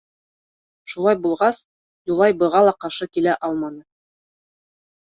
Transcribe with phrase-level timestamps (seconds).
[0.93, 1.59] Шулай булғас,
[2.13, 3.89] Юлай быға ла ҡаршы килә алманы.